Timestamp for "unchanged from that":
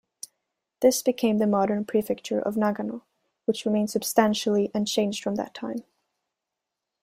4.73-5.53